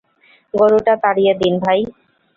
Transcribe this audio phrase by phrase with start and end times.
[0.53, 1.79] গরুটা তাড়িয়ে দিন ভাই।